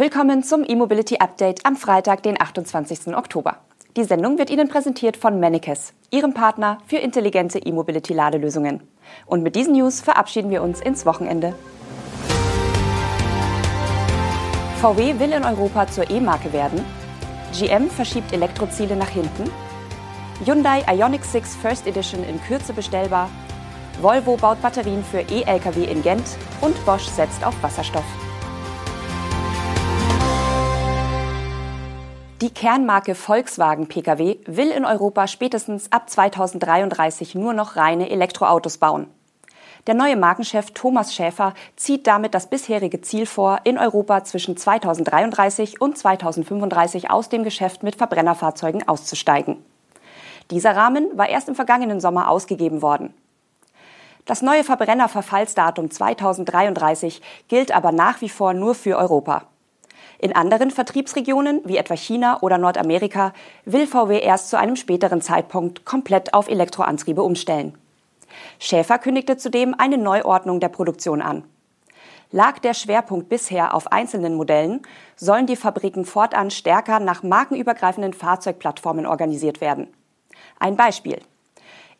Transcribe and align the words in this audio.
Willkommen 0.00 0.42
zum 0.42 0.64
E-Mobility 0.66 1.18
Update 1.18 1.66
am 1.66 1.76
Freitag, 1.76 2.22
den 2.22 2.40
28. 2.40 3.14
Oktober. 3.14 3.58
Die 3.98 4.04
Sendung 4.04 4.38
wird 4.38 4.48
Ihnen 4.48 4.66
präsentiert 4.66 5.18
von 5.18 5.38
Mennekes, 5.38 5.92
Ihrem 6.10 6.32
Partner 6.32 6.78
für 6.86 6.96
intelligente 6.96 7.58
E-Mobility-Ladelösungen. 7.58 8.80
Und 9.26 9.42
mit 9.42 9.56
diesen 9.56 9.74
News 9.74 10.00
verabschieden 10.00 10.48
wir 10.48 10.62
uns 10.62 10.80
ins 10.80 11.04
Wochenende. 11.04 11.54
VW 14.80 15.18
will 15.18 15.32
in 15.32 15.44
Europa 15.44 15.86
zur 15.88 16.08
E-Marke 16.08 16.54
werden. 16.54 16.82
GM 17.52 17.90
verschiebt 17.90 18.32
Elektroziele 18.32 18.96
nach 18.96 19.10
hinten. 19.10 19.50
Hyundai 20.46 20.82
Ioniq 20.90 21.24
6 21.24 21.56
First 21.56 21.86
Edition 21.86 22.24
in 22.24 22.40
Kürze 22.44 22.72
bestellbar. 22.72 23.28
Volvo 24.00 24.38
baut 24.38 24.62
Batterien 24.62 25.04
für 25.04 25.20
E-Lkw 25.20 25.84
in 25.84 26.02
Gent 26.02 26.24
und 26.62 26.86
Bosch 26.86 27.04
setzt 27.04 27.44
auf 27.44 27.62
Wasserstoff. 27.62 28.29
Die 32.40 32.48
Kernmarke 32.48 33.14
Volkswagen 33.14 33.86
Pkw 33.86 34.38
will 34.46 34.70
in 34.70 34.86
Europa 34.86 35.26
spätestens 35.26 35.92
ab 35.92 36.08
2033 36.08 37.34
nur 37.34 37.52
noch 37.52 37.76
reine 37.76 38.08
Elektroautos 38.08 38.78
bauen. 38.78 39.08
Der 39.86 39.92
neue 39.92 40.16
Markenchef 40.16 40.70
Thomas 40.70 41.14
Schäfer 41.14 41.52
zieht 41.76 42.06
damit 42.06 42.32
das 42.32 42.48
bisherige 42.48 43.02
Ziel 43.02 43.26
vor, 43.26 43.60
in 43.64 43.76
Europa 43.76 44.24
zwischen 44.24 44.56
2033 44.56 45.82
und 45.82 45.98
2035 45.98 47.10
aus 47.10 47.28
dem 47.28 47.44
Geschäft 47.44 47.82
mit 47.82 47.96
Verbrennerfahrzeugen 47.96 48.88
auszusteigen. 48.88 49.62
Dieser 50.50 50.74
Rahmen 50.74 51.10
war 51.18 51.28
erst 51.28 51.50
im 51.50 51.54
vergangenen 51.54 52.00
Sommer 52.00 52.30
ausgegeben 52.30 52.80
worden. 52.80 53.12
Das 54.24 54.40
neue 54.40 54.64
Verbrennerverfallsdatum 54.64 55.90
2033 55.90 57.20
gilt 57.48 57.70
aber 57.70 57.92
nach 57.92 58.22
wie 58.22 58.30
vor 58.30 58.54
nur 58.54 58.74
für 58.74 58.96
Europa. 58.96 59.42
In 60.22 60.36
anderen 60.36 60.70
Vertriebsregionen, 60.70 61.62
wie 61.64 61.78
etwa 61.78 61.96
China 61.96 62.42
oder 62.42 62.58
Nordamerika, 62.58 63.32
will 63.64 63.86
VW 63.86 64.20
erst 64.20 64.50
zu 64.50 64.58
einem 64.58 64.76
späteren 64.76 65.22
Zeitpunkt 65.22 65.86
komplett 65.86 66.34
auf 66.34 66.46
Elektroantriebe 66.46 67.22
umstellen. 67.22 67.78
Schäfer 68.58 68.98
kündigte 68.98 69.38
zudem 69.38 69.74
eine 69.78 69.96
Neuordnung 69.96 70.60
der 70.60 70.68
Produktion 70.68 71.22
an. 71.22 71.44
Lag 72.30 72.58
der 72.58 72.74
Schwerpunkt 72.74 73.30
bisher 73.30 73.74
auf 73.74 73.90
einzelnen 73.92 74.34
Modellen, 74.34 74.82
sollen 75.16 75.46
die 75.46 75.56
Fabriken 75.56 76.04
fortan 76.04 76.50
stärker 76.50 77.00
nach 77.00 77.22
markenübergreifenden 77.22 78.12
Fahrzeugplattformen 78.12 79.06
organisiert 79.06 79.62
werden. 79.62 79.88
Ein 80.58 80.76
Beispiel. 80.76 81.22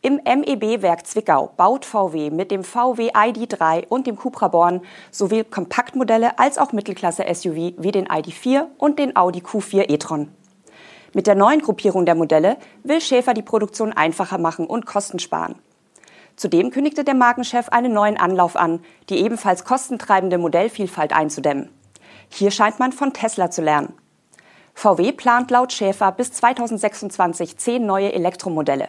Im 0.02 0.18
MEB-Werk 0.24 1.06
Zwickau 1.06 1.52
baut 1.58 1.84
VW 1.84 2.30
mit 2.30 2.50
dem 2.50 2.64
VW 2.64 3.10
ID3 3.10 3.86
und 3.88 4.06
dem 4.06 4.16
Cupra 4.16 4.48
Born 4.48 4.80
sowohl 5.10 5.44
Kompaktmodelle 5.44 6.38
als 6.38 6.56
auch 6.56 6.72
Mittelklasse-SUV 6.72 7.74
wie 7.76 7.92
den 7.92 8.08
ID4 8.08 8.64
und 8.78 8.98
den 8.98 9.14
Audi 9.14 9.40
Q4 9.40 9.90
e-tron. 9.90 10.30
Mit 11.12 11.26
der 11.26 11.34
neuen 11.34 11.60
Gruppierung 11.60 12.06
der 12.06 12.14
Modelle 12.14 12.56
will 12.82 13.02
Schäfer 13.02 13.34
die 13.34 13.42
Produktion 13.42 13.92
einfacher 13.92 14.38
machen 14.38 14.66
und 14.66 14.86
Kosten 14.86 15.18
sparen. 15.18 15.56
Zudem 16.34 16.70
kündigte 16.70 17.04
der 17.04 17.14
Markenchef 17.14 17.68
einen 17.68 17.92
neuen 17.92 18.16
Anlauf 18.16 18.56
an, 18.56 18.80
die 19.10 19.18
ebenfalls 19.18 19.66
kostentreibende 19.66 20.38
Modellvielfalt 20.38 21.12
einzudämmen. 21.12 21.68
Hier 22.30 22.50
scheint 22.50 22.78
man 22.78 22.92
von 22.92 23.12
Tesla 23.12 23.50
zu 23.50 23.60
lernen. 23.60 23.92
VW 24.72 25.12
plant 25.12 25.50
laut 25.50 25.74
Schäfer 25.74 26.10
bis 26.10 26.32
2026 26.32 27.58
zehn 27.58 27.84
neue 27.84 28.14
Elektromodelle. 28.14 28.88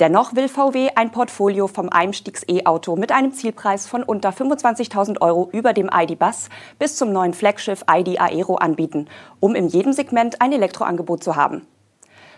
Dennoch 0.00 0.34
will 0.34 0.48
VW 0.48 0.92
ein 0.94 1.12
Portfolio 1.12 1.66
vom 1.66 1.90
Einstiegs-E-Auto 1.90 2.96
mit 2.96 3.12
einem 3.12 3.34
Zielpreis 3.34 3.86
von 3.86 4.02
unter 4.02 4.30
25.000 4.30 5.20
Euro 5.20 5.50
über 5.52 5.74
dem 5.74 5.90
ID.Buzz 5.92 6.48
bis 6.78 6.96
zum 6.96 7.12
neuen 7.12 7.34
Flaggschiff 7.34 7.84
ID 7.86 8.18
Aero 8.18 8.54
anbieten, 8.54 9.08
um 9.40 9.54
in 9.54 9.68
jedem 9.68 9.92
Segment 9.92 10.40
ein 10.40 10.52
Elektroangebot 10.52 11.22
zu 11.22 11.36
haben. 11.36 11.66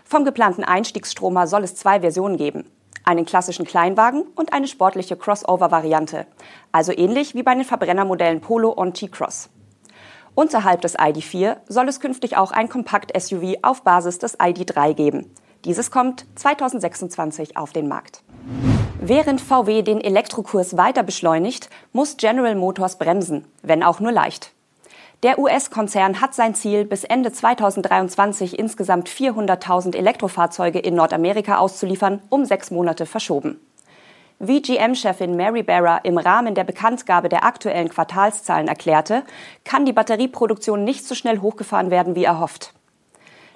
Vom 0.03 0.25
geplanten 0.25 0.65
Einstiegsstromer 0.65 1.47
soll 1.47 1.63
es 1.63 1.75
zwei 1.75 2.01
Versionen 2.01 2.35
geben. 2.35 2.69
Einen 3.05 3.25
klassischen 3.25 3.65
Kleinwagen 3.65 4.23
und 4.35 4.51
eine 4.51 4.67
sportliche 4.67 5.15
Crossover-Variante. 5.15 6.25
Also 6.73 6.91
ähnlich 6.91 7.33
wie 7.33 7.43
bei 7.43 7.55
den 7.55 7.63
Verbrennermodellen 7.63 8.41
Polo 8.41 8.71
und 8.71 8.95
T-Cross. 8.95 9.49
Unterhalb 10.35 10.81
des 10.81 10.97
ID4 10.97 11.57
soll 11.69 11.87
es 11.87 12.01
künftig 12.01 12.35
auch 12.35 12.51
ein 12.51 12.67
Kompakt-SUV 12.67 13.59
auf 13.61 13.83
Basis 13.83 14.19
des 14.19 14.37
ID3 14.37 14.93
geben. 14.95 15.33
Dieses 15.65 15.91
kommt 15.91 16.25
2026 16.35 17.55
auf 17.55 17.71
den 17.71 17.87
Markt. 17.87 18.21
Während 18.99 19.41
VW 19.41 19.81
den 19.81 20.01
Elektrokurs 20.01 20.77
weiter 20.77 21.03
beschleunigt, 21.03 21.69
muss 21.91 22.17
General 22.17 22.55
Motors 22.55 22.97
bremsen, 22.97 23.45
wenn 23.61 23.83
auch 23.83 23.99
nur 23.99 24.11
leicht. 24.11 24.51
Der 25.23 25.39
US-Konzern 25.39 26.19
hat 26.19 26.33
sein 26.33 26.53
Ziel, 26.53 26.83
bis 26.83 27.05
Ende 27.05 27.31
2023 27.31 28.59
insgesamt 28.59 29.07
400.000 29.07 29.95
Elektrofahrzeuge 29.95 30.79
in 30.79 30.95
Nordamerika 30.95 31.57
auszuliefern, 31.57 32.21
um 32.27 32.43
sechs 32.43 32.71
Monate 32.71 33.05
verschoben. 33.05 33.59
Wie 34.39 34.61
GM-Chefin 34.61 35.37
Mary 35.37 35.63
Barra 35.63 35.99
im 35.99 36.17
Rahmen 36.17 36.55
der 36.55 36.65
Bekanntgabe 36.65 37.29
der 37.29 37.45
aktuellen 37.45 37.87
Quartalszahlen 37.87 38.67
erklärte, 38.67 39.23
kann 39.63 39.85
die 39.85 39.93
Batterieproduktion 39.93 40.83
nicht 40.83 41.07
so 41.07 41.15
schnell 41.15 41.39
hochgefahren 41.39 41.89
werden 41.89 42.15
wie 42.15 42.25
erhofft. 42.25 42.73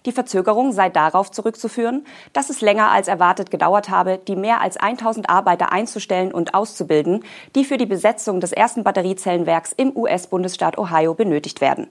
Die 0.05 0.11
Verzögerung 0.11 0.71
sei 0.71 0.89
darauf 0.89 1.31
zurückzuführen, 1.31 2.05
dass 2.33 2.49
es 2.49 2.61
länger 2.61 2.91
als 2.91 3.07
erwartet 3.07 3.51
gedauert 3.51 3.89
habe, 3.89 4.19
die 4.27 4.35
mehr 4.35 4.61
als 4.61 4.77
1000 4.77 5.29
Arbeiter 5.29 5.71
einzustellen 5.71 6.31
und 6.31 6.53
auszubilden, 6.53 7.23
die 7.55 7.65
für 7.65 7.77
die 7.77 7.85
Besetzung 7.85 8.39
des 8.39 8.51
ersten 8.51 8.83
Batteriezellenwerks 8.83 9.73
im 9.73 9.95
US-Bundesstaat 9.95 10.77
Ohio 10.77 11.13
benötigt 11.13 11.61
werden. 11.61 11.87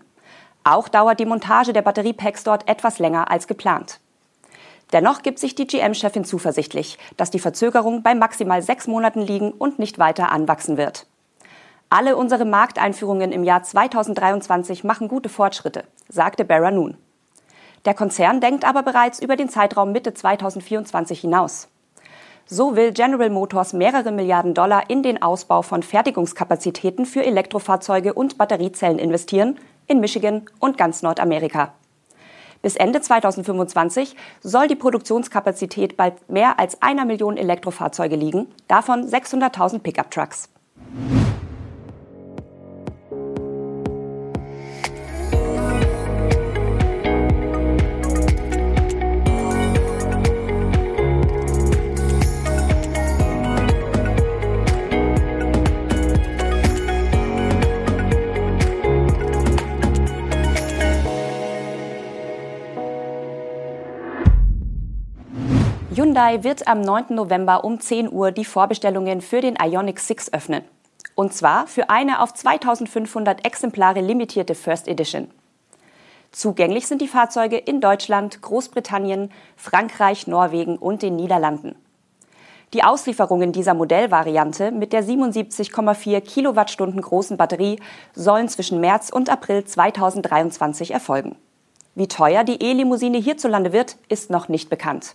Auch 0.64 0.88
dauert 0.88 1.20
die 1.20 1.26
Montage 1.26 1.72
der 1.72 1.82
Batteriepacks 1.82 2.44
dort 2.44 2.68
etwas 2.68 2.98
länger 2.98 3.30
als 3.30 3.46
geplant. 3.46 4.00
Dennoch 4.92 5.22
gibt 5.22 5.38
sich 5.38 5.54
die 5.54 5.66
GM-Chefin 5.66 6.24
zuversichtlich, 6.24 6.98
dass 7.16 7.30
die 7.30 7.40
Verzögerung 7.40 8.02
bei 8.02 8.14
maximal 8.14 8.62
sechs 8.62 8.86
Monaten 8.86 9.20
liegen 9.20 9.50
und 9.50 9.78
nicht 9.78 9.98
weiter 9.98 10.30
anwachsen 10.30 10.76
wird. 10.76 11.06
Alle 11.88 12.16
unsere 12.16 12.44
Markteinführungen 12.44 13.30
im 13.32 13.44
Jahr 13.44 13.62
2023 13.62 14.84
machen 14.84 15.08
gute 15.08 15.28
Fortschritte, 15.28 15.84
sagte 16.08 16.44
Barra 16.44 16.70
nun. 16.70 16.96
Der 17.86 17.94
Konzern 17.94 18.41
denkt 18.41 18.64
aber 18.64 18.82
bereits 18.82 19.20
über 19.20 19.36
den 19.36 19.48
Zeitraum 19.48 19.92
Mitte 19.92 20.12
2024 20.12 21.20
hinaus. 21.20 21.69
So 22.44 22.76
will 22.76 22.92
General 22.92 23.30
Motors 23.30 23.72
mehrere 23.72 24.12
Milliarden 24.12 24.54
Dollar 24.54 24.91
in 24.91 25.02
den 25.02 25.22
Ausbau 25.22 25.62
von 25.62 25.82
Fertigungskapazitäten 25.82 27.06
für 27.06 27.24
Elektrofahrzeuge 27.24 28.12
und 28.12 28.38
Batteriezellen 28.38 28.98
investieren, 28.98 29.58
in 29.86 30.00
Michigan 30.00 30.42
und 30.58 30.76
ganz 30.76 31.02
Nordamerika. 31.02 31.74
Bis 32.62 32.74
Ende 32.74 33.00
2025 33.00 34.16
soll 34.42 34.66
die 34.66 34.74
Produktionskapazität 34.74 35.97
bei 35.97 36.12
mehr 36.26 36.58
als 36.58 36.82
einer 36.82 37.04
Million 37.04 37.36
Elektrofahrzeuge 37.36 38.16
liegen, 38.16 38.48
davon 38.66 39.06
600.000 39.06 39.80
Pickup-Trucks. 39.80 40.48
Hyundai 66.16 66.44
wird 66.44 66.66
am 66.66 66.81
9. 66.81 67.15
November 67.15 67.62
um 67.62 67.78
10 67.78 68.10
Uhr 68.10 68.32
die 68.32 68.47
Vorbestellungen 68.47 69.21
für 69.21 69.43
den 69.43 69.56
Ioniq 69.62 70.00
6 70.00 70.32
öffnen. 70.32 70.65
Und 71.15 71.34
zwar 71.34 71.66
für 71.66 71.91
eine 71.91 72.22
auf 72.22 72.32
2500 72.32 73.44
Exemplare 73.44 74.00
limitierte 74.00 74.54
First 74.54 74.88
Edition. 74.88 75.31
Zugänglich 76.32 76.86
sind 76.86 77.03
die 77.03 77.07
Fahrzeuge 77.07 77.59
in 77.59 77.83
Deutschland, 77.83 78.41
Großbritannien, 78.41 79.30
Frankreich, 79.57 80.27
Norwegen 80.27 80.78
und 80.78 81.03
den 81.03 81.16
Niederlanden. 81.16 81.74
Die 82.72 82.83
Auslieferungen 82.83 83.53
dieser 83.53 83.74
Modellvariante 83.74 84.71
mit 84.71 84.95
der 84.95 85.04
77,4 85.04 86.22
Kilowattstunden 86.22 87.03
großen 87.03 87.36
Batterie 87.36 87.78
sollen 88.15 88.48
zwischen 88.48 88.80
März 88.80 89.10
und 89.10 89.28
April 89.28 89.66
2023 89.66 90.92
erfolgen. 90.92 91.36
Wie 91.95 92.09
teuer 92.09 92.42
die 92.42 92.62
E-Limousine 92.62 93.19
hierzulande 93.19 93.74
wird, 93.74 93.98
ist 94.09 94.30
noch 94.30 94.48
nicht 94.48 94.71
bekannt. 94.71 95.15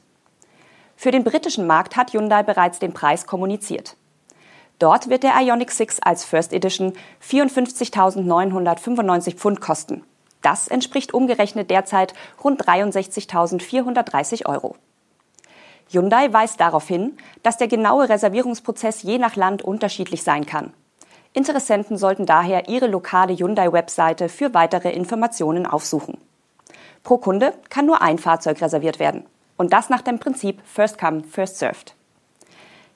Für 1.02 1.10
den 1.10 1.24
britischen 1.24 1.66
Markt 1.66 1.98
hat 1.98 2.14
Hyundai 2.14 2.44
bereits 2.44 2.78
den 2.78 2.94
Preis 2.94 3.26
kommuniziert. 3.26 3.96
Dort 4.78 5.10
wird 5.10 5.24
der 5.24 5.34
Ioniq 5.42 5.72
6 5.72 6.00
als 6.00 6.24
First 6.24 6.54
Edition 6.54 6.94
54.995 7.28 9.34
Pfund 9.34 9.62
kosten. 9.62 10.04
Das 10.44 10.68
entspricht 10.68 11.16
umgerechnet 11.16 11.72
derzeit 11.72 12.14
rund 12.44 12.64
63.430 12.64 14.46
Euro. 14.46 14.76
Hyundai 15.90 16.32
weist 16.32 16.60
darauf 16.60 16.88
hin, 16.88 17.18
dass 17.42 17.58
der 17.58 17.68
genaue 17.68 18.08
Reservierungsprozess 18.08 19.02
je 19.02 19.18
nach 19.18 19.36
Land 19.36 19.64
unterschiedlich 19.64 20.22
sein 20.22 20.46
kann. 20.46 20.72
Interessenten 21.34 21.98
sollten 21.98 22.28
daher 22.28 22.70
ihre 22.70 22.86
lokale 22.86 23.36
Hyundai-Webseite 23.36 24.30
für 24.30 24.54
weitere 24.54 24.92
Informationen 24.92 25.66
aufsuchen. 25.66 26.20
Pro 27.04 27.18
Kunde 27.18 27.56
kann 27.72 27.88
nur 27.88 28.04
ein 28.04 28.20
Fahrzeug 28.20 28.62
reserviert 28.62 29.00
werden. 29.00 29.26
Und 29.62 29.74
das 29.74 29.92
nach 29.92 30.02
dem 30.02 30.18
Prinzip 30.18 30.60
First 30.66 30.98
Come, 30.98 31.24
First 31.24 31.60
Served. 31.60 31.94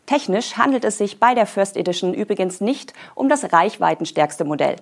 Technisch 0.08 0.58
handelt 0.58 0.84
es 0.84 0.98
sich 0.98 1.20
bei 1.20 1.36
der 1.36 1.46
First 1.46 1.78
Edition 1.78 2.12
übrigens 2.12 2.60
nicht 2.60 2.92
um 3.14 3.30
das 3.30 3.54
reichweitenstärkste 3.54 4.46
Modell. 4.46 4.78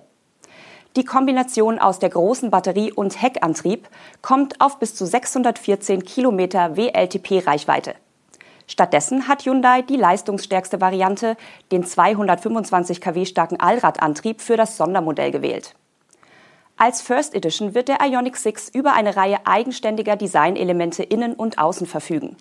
Die 0.96 1.04
Kombination 1.04 1.78
aus 1.78 1.98
der 1.98 2.08
großen 2.08 2.50
Batterie 2.50 2.90
und 2.90 3.20
Heckantrieb 3.20 3.86
kommt 4.22 4.62
auf 4.62 4.78
bis 4.78 4.94
zu 4.94 5.04
614 5.04 6.06
Kilometer 6.06 6.74
WLTP-Reichweite. 6.74 7.96
Stattdessen 8.66 9.28
hat 9.28 9.44
Hyundai 9.44 9.82
die 9.82 9.96
leistungsstärkste 9.96 10.80
Variante, 10.80 11.36
den 11.70 11.84
225 11.84 13.02
kW 13.02 13.26
starken 13.26 13.60
Allradantrieb 13.60 14.40
für 14.40 14.56
das 14.56 14.78
Sondermodell 14.78 15.32
gewählt. 15.32 15.74
Als 16.76 17.02
First 17.02 17.34
Edition 17.34 17.74
wird 17.74 17.88
der 17.88 18.00
Ioniq 18.00 18.36
6 18.36 18.70
über 18.70 18.94
eine 18.94 19.16
Reihe 19.16 19.38
eigenständiger 19.46 20.16
Designelemente 20.16 21.02
innen 21.02 21.34
und 21.34 21.58
außen 21.58 21.86
verfügen. 21.86 22.36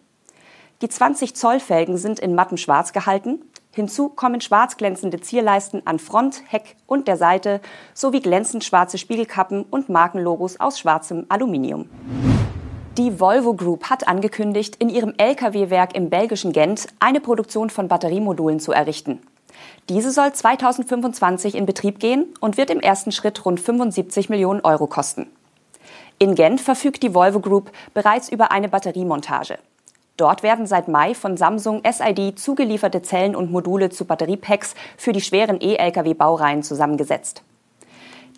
Die 0.81 0.89
20 0.89 1.35
Zoll 1.35 1.59
Felgen 1.59 1.97
sind 1.97 2.19
in 2.19 2.33
mattem 2.35 2.57
Schwarz 2.57 2.93
gehalten, 2.93 3.41
Hinzu 3.75 4.09
kommen 4.09 4.39
schwarz 4.39 4.77
glänzende 4.77 5.19
Zierleisten 5.19 5.81
an 5.87 5.97
Front, 5.97 6.43
Heck 6.47 6.75
und 6.85 7.07
der 7.07 7.17
Seite 7.17 7.59
sowie 7.95 8.21
glänzend 8.21 8.63
schwarze 8.63 8.99
Spiegelkappen 8.99 9.63
und 9.63 9.89
Markenlogos 9.89 10.59
aus 10.59 10.77
schwarzem 10.77 11.25
Aluminium. 11.29 11.89
Die 12.99 13.19
Volvo 13.19 13.55
Group 13.55 13.89
hat 13.89 14.07
angekündigt, 14.07 14.75
in 14.75 14.89
ihrem 14.89 15.15
Lkw-Werk 15.17 15.95
im 15.95 16.11
belgischen 16.11 16.51
Gent 16.51 16.85
eine 16.99 17.19
Produktion 17.19 17.71
von 17.71 17.87
Batteriemodulen 17.87 18.59
zu 18.59 18.71
errichten. 18.71 19.21
Diese 19.89 20.11
soll 20.11 20.31
2025 20.31 21.55
in 21.55 21.65
Betrieb 21.65 21.99
gehen 21.99 22.33
und 22.39 22.57
wird 22.57 22.69
im 22.69 22.79
ersten 22.79 23.11
Schritt 23.11 23.45
rund 23.45 23.59
75 23.59 24.29
Millionen 24.29 24.61
Euro 24.61 24.87
kosten. 24.87 25.27
In 26.19 26.35
Gent 26.35 26.61
verfügt 26.61 27.03
die 27.03 27.13
Volvo 27.13 27.39
Group 27.39 27.71
bereits 27.93 28.29
über 28.29 28.51
eine 28.51 28.69
Batteriemontage. 28.69 29.57
Dort 30.15 30.43
werden 30.43 30.67
seit 30.67 30.87
Mai 30.87 31.15
von 31.15 31.37
Samsung 31.37 31.81
SID 31.89 32.39
zugelieferte 32.39 33.01
Zellen 33.01 33.35
und 33.35 33.51
Module 33.51 33.89
zu 33.89 34.05
Batteriepacks 34.05 34.75
für 34.95 35.11
die 35.11 35.21
schweren 35.21 35.59
E-Lkw-Baureihen 35.59 36.61
zusammengesetzt. 36.63 37.43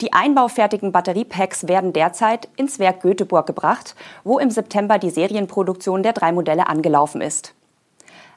Die 0.01 0.13
einbaufertigen 0.13 0.91
Batteriepacks 0.91 1.67
werden 1.67 1.94
derzeit 1.94 2.50
ins 2.57 2.79
Werk 2.79 3.01
Göteborg 3.01 3.45
gebracht, 3.45 3.95
wo 4.23 4.39
im 4.39 4.51
September 4.51 5.00
die 5.00 5.09
Serienproduktion 5.09 6.03
der 6.03 6.13
drei 6.13 6.31
Modelle 6.31 6.67
angelaufen 6.67 7.21
ist. 7.21 7.53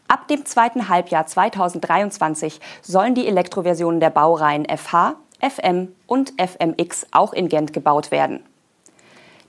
Ab 0.08 0.26
dem 0.26 0.46
zweiten 0.46 0.88
Halbjahr 0.88 1.26
2023 1.26 2.60
sollen 2.81 3.14
die 3.14 3.26
Elektroversionen 3.26 4.00
der 4.00 4.08
Baureihen 4.08 4.64
FH, 4.66 5.16
FM 5.38 5.94
und 6.06 6.32
FMX 6.38 7.06
auch 7.10 7.34
in 7.34 7.50
Gent 7.50 7.75
gebaut 7.75 8.10
werden. 8.10 8.40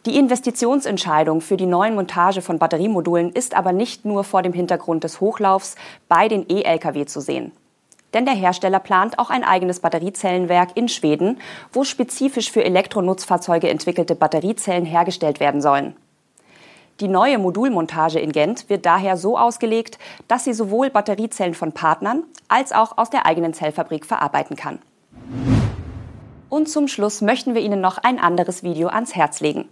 Die 0.06 0.18
Investitionsentscheidung 0.18 1.40
für 1.40 1.56
die 1.56 1.66
neuen 1.66 1.96
Montage 1.96 2.42
von 2.42 2.60
Batteriemodulen 2.60 3.32
ist 3.32 3.56
aber 3.56 3.72
nicht 3.72 4.04
nur 4.04 4.26
vor 4.26 4.42
dem 4.42 4.52
Hintergrund 4.52 5.06
des 5.06 5.22
Hochlaufs 5.22 5.76
bei 6.10 6.28
den 6.28 6.46
E-Lkw 6.50 7.06
zu 7.06 7.22
sehen. 7.22 7.54
Denn 8.14 8.26
der 8.26 8.36
Hersteller 8.36 8.80
plant 8.80 9.18
auch 9.18 9.30
ein 9.30 9.46
eigenes 9.46 9.80
Batteriezellenwerk 9.80 10.76
in 10.76 10.90
Schweden, 10.90 11.40
wo 11.72 11.86
spezifisch 11.86 12.52
für 12.52 12.66
Elektronutzfahrzeuge 12.66 13.70
entwickelte 13.70 14.16
Batteriezellen 14.16 14.86
hergestellt 14.86 15.40
werden 15.40 15.62
sollen. 15.62 15.96
Die 17.00 17.08
neue 17.08 17.38
Modulmontage 17.38 18.20
in 18.20 18.34
Gent 18.34 18.70
wird 18.70 18.86
daher 18.86 19.16
so 19.16 19.38
ausgelegt, 19.38 19.98
dass 20.28 20.44
sie 20.44 20.54
sowohl 20.54 20.90
Batteriezellen 20.90 21.54
von 21.54 21.72
Partnern 21.72 22.24
als 22.50 22.74
auch 22.74 22.98
aus 22.98 23.10
der 23.10 23.26
eigenen 23.26 23.54
Zellfabrik 23.54 24.06
verarbeiten 24.06 24.58
kann. 24.58 24.80
Und 26.50 26.68
zum 26.68 26.88
Schluss 26.88 27.22
möchten 27.22 27.54
wir 27.54 27.62
Ihnen 27.62 27.80
noch 27.80 28.00
ein 28.00 28.20
anderes 28.20 28.64
Video 28.64 28.90
ans 28.90 29.16
Herz 29.16 29.40
legen. 29.40 29.70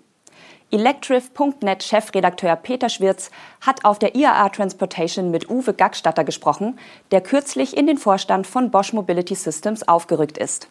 Electriv.net 0.70 1.84
Chefredakteur 1.84 2.56
Peter 2.56 2.90
Schwirz 2.90 3.32
hat 3.62 3.84
auf 3.84 4.00
der 4.00 4.16
IAA 4.16 4.50
Transportation 4.50 5.32
mit 5.32 5.50
Uwe 5.50 5.74
Gackstatter 5.74 6.24
gesprochen, 6.24 6.78
der 7.12 7.22
kürzlich 7.22 7.76
in 7.76 7.88
den 7.88 7.98
Vorstand 7.98 8.48
von 8.48 8.70
Bosch 8.70 8.94
Mobility 8.94 9.36
Systems 9.36 9.88
aufgerückt 9.88 10.38
ist. 10.38 10.70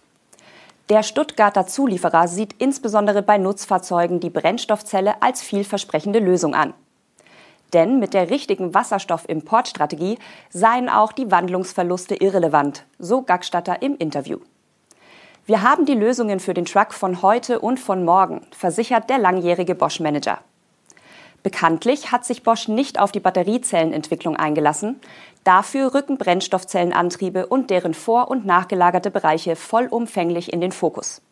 Der 0.88 1.02
Stuttgarter 1.02 1.66
Zulieferer 1.66 2.28
sieht 2.28 2.54
insbesondere 2.58 3.20
bei 3.20 3.38
Nutzfahrzeugen 3.38 4.20
die 4.20 4.30
Brennstoffzelle 4.30 5.20
als 5.20 5.42
vielversprechende 5.42 6.20
Lösung 6.20 6.54
an. 6.54 6.74
Denn 7.72 7.98
mit 7.98 8.14
der 8.14 8.30
richtigen 8.30 8.72
Wasserstoffimportstrategie 8.72 10.18
seien 10.50 10.88
auch 10.88 11.10
die 11.10 11.28
Wandlungsverluste 11.32 12.14
irrelevant, 12.14 12.84
so 13.00 13.22
Gackstatter 13.22 13.82
im 13.82 13.96
Interview. 13.96 14.38
Wir 15.44 15.62
haben 15.62 15.86
die 15.86 15.94
Lösungen 15.94 16.38
für 16.38 16.54
den 16.54 16.66
Truck 16.66 16.94
von 16.94 17.20
heute 17.20 17.58
und 17.58 17.80
von 17.80 18.04
morgen, 18.04 18.46
versichert 18.52 19.10
der 19.10 19.18
langjährige 19.18 19.74
Bosch-Manager. 19.74 20.38
Bekanntlich 21.46 22.10
hat 22.10 22.24
sich 22.24 22.42
Bosch 22.42 22.66
nicht 22.66 22.98
auf 22.98 23.12
die 23.12 23.20
Batteriezellenentwicklung 23.20 24.34
eingelassen. 24.34 25.00
Dafür 25.44 25.94
rücken 25.94 26.18
Brennstoffzellenantriebe 26.18 27.46
und 27.46 27.70
deren 27.70 27.94
vor- 27.94 28.32
und 28.32 28.46
nachgelagerte 28.46 29.12
Bereiche 29.12 29.54
vollumfänglich 29.54 30.52
in 30.52 30.60
den 30.60 30.72
Fokus. 30.72 31.22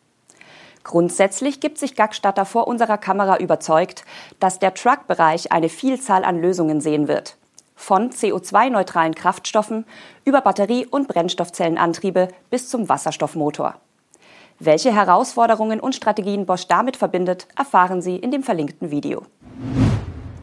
Grundsätzlich 0.85 1.59
gibt 1.59 1.77
sich 1.77 1.97
Gackstatter 1.97 2.45
vor 2.45 2.69
unserer 2.69 2.97
Kamera 2.97 3.39
überzeugt, 3.39 4.05
dass 4.39 4.57
der 4.57 4.73
Truck-Bereich 4.73 5.51
eine 5.51 5.67
Vielzahl 5.67 6.23
an 6.23 6.39
Lösungen 6.39 6.79
sehen 6.79 7.09
wird. 7.09 7.35
Von 7.75 8.11
CO2-neutralen 8.11 9.15
Kraftstoffen 9.15 9.85
über 10.23 10.39
Batterie- 10.39 10.87
und 10.87 11.09
Brennstoffzellenantriebe 11.09 12.29
bis 12.49 12.69
zum 12.69 12.87
Wasserstoffmotor. 12.87 13.75
Welche 14.59 14.93
Herausforderungen 14.95 15.81
und 15.81 15.93
Strategien 15.93 16.45
Bosch 16.45 16.67
damit 16.67 16.95
verbindet, 16.95 17.47
erfahren 17.57 18.01
Sie 18.01 18.15
in 18.15 18.31
dem 18.31 18.43
verlinkten 18.43 18.91
Video. 18.91 19.23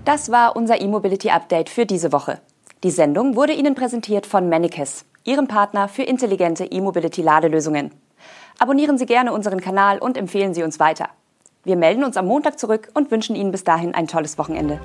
Das 0.05 0.33
war 0.33 0.57
unser 0.57 0.81
E-Mobility 0.81 1.31
Update 1.31 1.69
für 1.69 1.87
diese 1.87 2.11
Woche. 2.11 2.41
Die 2.83 2.91
Sendung 2.91 3.37
wurde 3.37 3.53
Ihnen 3.53 3.77
präsentiert 3.77 4.27
von 4.27 4.49
Manikes, 4.49 5.05
Ihrem 5.23 5.47
Partner 5.47 5.87
für 5.87 6.03
intelligente 6.03 6.65
E-Mobility-Ladelösungen. 6.65 7.93
Abonnieren 8.59 8.99
Sie 8.99 9.07
gerne 9.07 9.33
unseren 9.33 9.61
Kanal 9.61 9.99
und 9.99 10.17
empfehlen 10.17 10.55
Sie 10.55 10.65
uns 10.65 10.81
weiter. 10.81 11.09
Wir 11.63 11.77
melden 11.77 12.03
uns 12.03 12.17
am 12.17 12.27
Montag 12.27 12.59
zurück 12.59 12.89
und 12.95 13.13
wünschen 13.13 13.37
Ihnen 13.37 13.53
bis 13.53 13.63
dahin 13.63 13.95
ein 13.95 14.09
tolles 14.09 14.39
Wochenende. 14.39 14.81